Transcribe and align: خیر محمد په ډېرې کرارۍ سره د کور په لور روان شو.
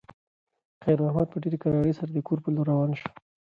خیر 0.83 0.97
محمد 1.05 1.27
په 1.31 1.37
ډېرې 1.43 1.57
کرارۍ 1.63 1.93
سره 1.99 2.09
د 2.13 2.19
کور 2.27 2.39
په 2.43 2.49
لور 2.55 2.65
روان 2.73 2.91
شو. 2.99 3.09